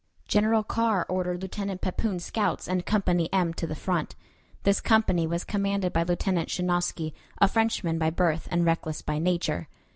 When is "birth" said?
8.09-8.47